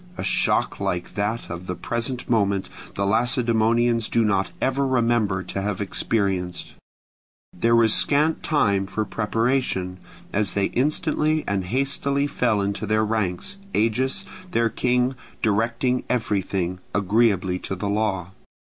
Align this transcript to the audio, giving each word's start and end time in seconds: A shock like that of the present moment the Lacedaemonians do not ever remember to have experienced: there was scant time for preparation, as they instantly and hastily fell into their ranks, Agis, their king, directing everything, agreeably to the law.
A 0.17 0.23
shock 0.23 0.79
like 0.79 1.13
that 1.13 1.47
of 1.51 1.67
the 1.67 1.75
present 1.75 2.27
moment 2.27 2.69
the 2.95 3.05
Lacedaemonians 3.05 4.09
do 4.09 4.25
not 4.25 4.51
ever 4.59 4.83
remember 4.87 5.43
to 5.43 5.61
have 5.61 5.79
experienced: 5.79 6.73
there 7.53 7.75
was 7.75 7.93
scant 7.93 8.41
time 8.41 8.87
for 8.87 9.05
preparation, 9.05 9.99
as 10.33 10.55
they 10.55 10.65
instantly 10.73 11.43
and 11.47 11.65
hastily 11.65 12.25
fell 12.25 12.61
into 12.61 12.87
their 12.87 13.05
ranks, 13.05 13.57
Agis, 13.75 14.25
their 14.49 14.69
king, 14.69 15.13
directing 15.43 16.03
everything, 16.09 16.79
agreeably 16.95 17.59
to 17.59 17.75
the 17.75 17.87
law. 17.89 18.31